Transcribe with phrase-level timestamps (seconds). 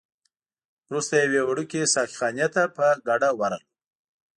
[0.87, 3.67] وروسته یوې وړوکي ساقي خانې ته په ګډه ورغلو.